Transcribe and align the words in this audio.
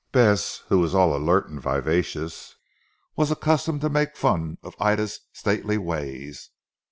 Bess, 0.11 0.63
who 0.69 0.79
was 0.79 0.95
all 0.95 1.15
alert 1.15 1.47
and 1.47 1.61
vivacious, 1.61 2.55
was 3.15 3.29
accustomed 3.29 3.81
to 3.81 3.89
make 3.91 4.17
fun 4.17 4.57
of 4.63 4.73
Ida's 4.79 5.19
stately 5.31 5.77
ways. 5.77 6.49